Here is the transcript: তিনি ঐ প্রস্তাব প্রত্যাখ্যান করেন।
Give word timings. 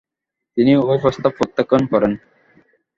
তিনি 0.57 0.71
ঐ 0.81 0.93
প্রস্তাব 1.03 1.31
প্রত্যাখ্যান 1.37 1.83
করেন। 1.91 2.11